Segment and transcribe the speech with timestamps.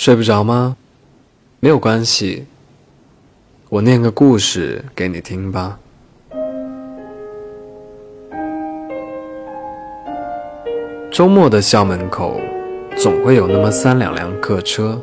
[0.00, 0.78] 睡不着吗？
[1.60, 2.46] 没有关系，
[3.68, 5.78] 我念个故事给你听吧。
[11.12, 12.40] 周末的校门口，
[12.96, 14.98] 总会有那么三两辆客车，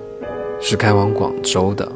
[0.60, 1.88] 是开往广州的。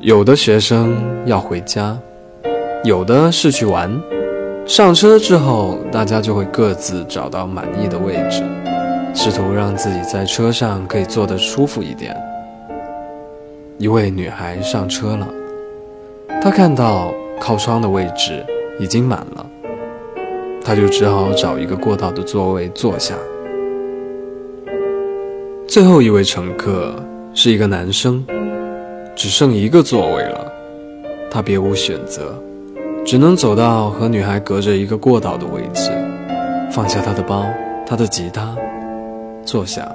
[0.00, 0.96] 有的学生
[1.26, 1.98] 要回家，
[2.82, 3.94] 有的是去玩。
[4.64, 8.42] 上车之后，大家就会各自找到满意的位置。
[9.14, 12.16] 试图让自己在车上可以坐得舒服一点。
[13.78, 15.28] 一位女孩上车了，
[16.40, 18.44] 她看到靠窗的位置
[18.78, 19.46] 已经满了，
[20.64, 23.14] 她就只好找一个过道的座位坐下。
[25.68, 26.94] 最后一位乘客
[27.34, 28.24] 是一个男生，
[29.16, 30.52] 只剩一个座位了，
[31.30, 32.34] 他别无选择，
[33.04, 35.90] 只能走到和女孩隔着一个过道的位置，
[36.70, 37.46] 放下他的包，
[37.86, 38.54] 他的吉他。
[39.44, 39.90] 坐下，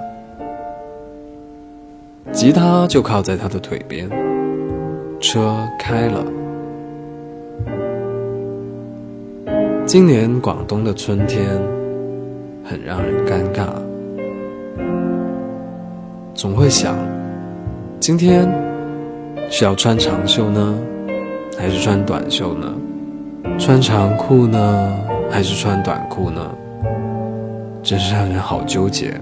[2.32, 4.10] 吉他就靠在他的腿边。
[5.20, 6.24] 车开了。
[9.86, 11.44] 今年广东的春天
[12.64, 13.68] 很让人尴尬，
[16.36, 16.96] 总会想，
[18.00, 18.48] 今天
[19.50, 20.78] 是要穿长袖呢，
[21.58, 22.74] 还是穿短袖呢？
[23.58, 24.94] 穿长裤呢，
[25.32, 26.54] 还是穿短裤呢？
[27.82, 29.14] 真是让人好纠结。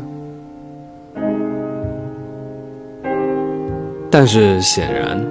[4.09, 5.21] 但是显然，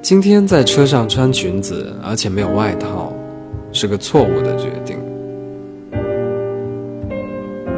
[0.00, 3.12] 今天在车上穿裙子，而且没有外套，
[3.70, 4.96] 是个错误的决定。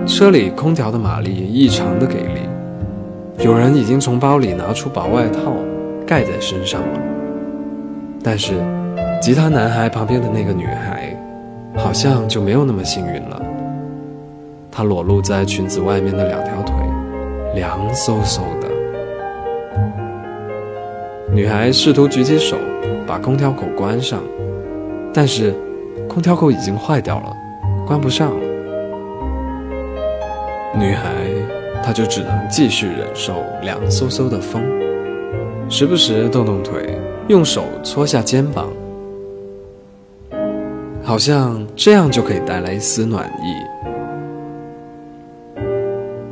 [0.06, 2.40] 车里空调的马力异常的给力，
[3.38, 5.52] 有人已经从包里拿出薄外套
[6.06, 7.00] 盖在身上了。
[8.22, 8.54] 但是，
[9.20, 11.16] 吉他男孩旁边的那个女孩，
[11.76, 13.42] 好像就没有那么幸运了。
[14.70, 16.74] 她裸露在裙子外面的两条腿，
[17.54, 18.68] 凉飕飕的。
[21.32, 22.56] 女孩试图举起手
[23.06, 24.20] 把空调口关上，
[25.14, 25.54] 但是
[26.08, 27.32] 空调口已经坏掉了，
[27.86, 28.46] 关不上了。
[30.76, 31.12] 女孩
[31.84, 34.60] 她就只能继续忍受凉飕飕的风，
[35.68, 36.98] 时不时动动腿，
[37.28, 38.68] 用手搓下肩膀，
[41.02, 43.54] 好像这样就可以带来一丝暖意。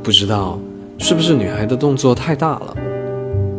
[0.02, 0.58] 不知道
[0.98, 2.76] 是不是女孩的动作太大了。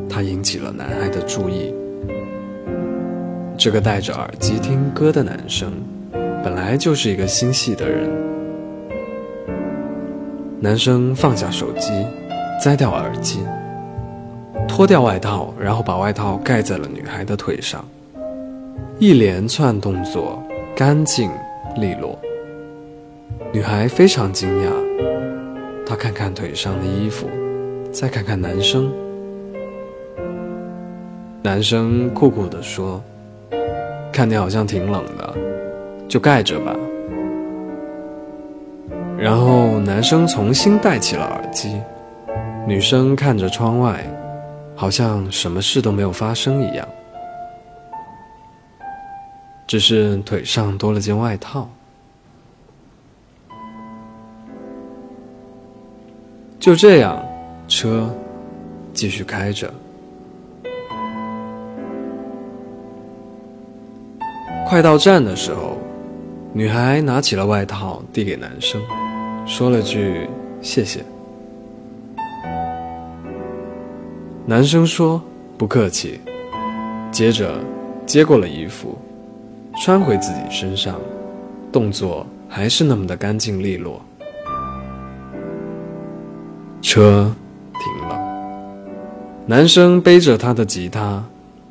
[0.10, 1.74] 他引起了男孩的注意。
[3.58, 5.72] 这个戴着耳机听歌的男生，
[6.44, 8.10] 本来就是一个心细的人。
[10.62, 11.92] 男生放下手机，
[12.62, 13.40] 摘掉耳机，
[14.68, 17.86] 脱掉外套，然后把外套盖在了女孩的腿上。
[18.98, 20.42] 一连串动作，
[20.76, 21.30] 干净
[21.78, 22.18] 利落。
[23.52, 24.72] 女孩非常惊讶，
[25.86, 27.28] 她看看腿上的衣服，
[27.92, 28.92] 再看看男生。
[31.50, 33.04] 男生酷酷地说
[34.14, 35.36] ：“看你好像挺冷的，
[36.08, 36.76] 就盖着吧。”
[39.18, 41.82] 然后男生重新戴起了耳机，
[42.68, 44.06] 女生看着窗外，
[44.76, 46.88] 好像什么事都没有发生一样，
[49.66, 51.68] 只是腿上多了件外套。
[56.60, 57.20] 就这样，
[57.68, 58.08] 车
[58.94, 59.74] 继续开着。
[64.70, 65.76] 快到站的时候，
[66.54, 68.80] 女孩拿起了外套递给男生，
[69.44, 70.30] 说了句
[70.62, 71.04] “谢谢”。
[74.46, 75.20] 男生说
[75.58, 76.22] “不客气”，
[77.12, 77.56] 接着
[78.06, 78.96] 接过了衣服，
[79.82, 81.02] 穿回自己身上，
[81.72, 84.00] 动作还是那么的干净利落。
[86.80, 87.34] 车
[87.74, 88.22] 停了，
[89.48, 91.24] 男生背着他的吉他，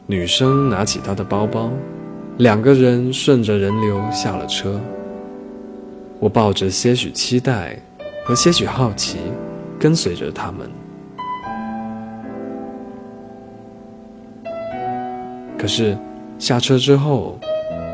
[0.08, 1.70] 女生拿起他的包包。
[2.38, 4.80] 两个人顺着人流下了车，
[6.20, 7.76] 我抱着些许期待
[8.24, 9.18] 和些许好奇，
[9.76, 10.70] 跟随着他们。
[15.58, 15.98] 可是
[16.38, 17.36] 下车之后，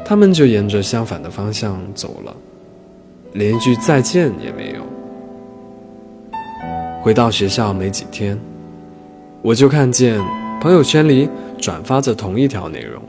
[0.04, 2.36] 他们就沿着相反的方向走了，
[3.32, 4.82] 连一句再见也没有。
[7.00, 8.38] 回到学校没几天，
[9.40, 10.20] 我就看见
[10.60, 13.02] 朋友圈里转发着同一条内容。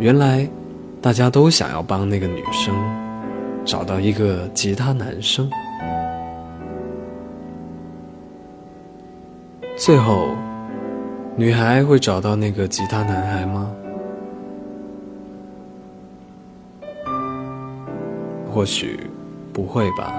[0.00, 0.48] 原来，
[1.02, 2.74] 大家都想要帮那个女生
[3.66, 5.46] 找到一个吉他男生。
[9.76, 10.28] 最后，
[11.36, 13.70] 女孩会找到那个吉他男孩吗？
[18.50, 18.98] 或许
[19.52, 20.14] 不会吧。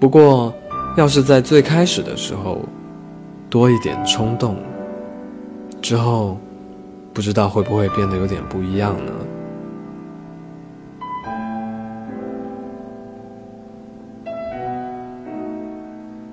[0.00, 0.52] 不过，
[0.96, 2.58] 要是在最开始的时候
[3.48, 4.56] 多一点冲动，
[5.80, 6.36] 之后
[7.14, 9.12] 不知道会不会变得有点不一样呢？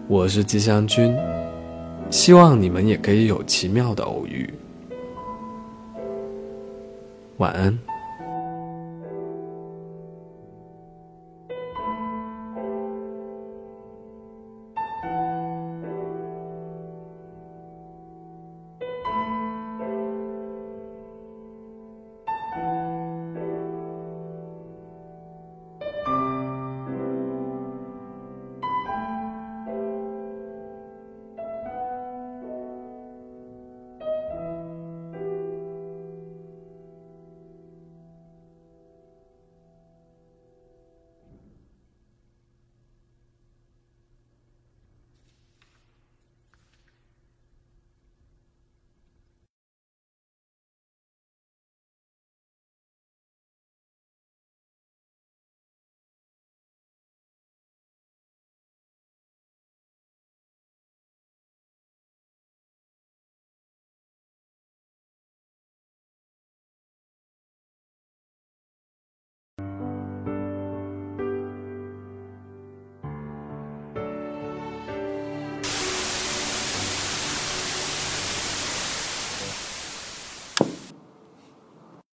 [0.07, 1.15] 我是吉祥君，
[2.09, 4.51] 希望你们也可以有奇妙的偶遇。
[7.37, 7.77] 晚安。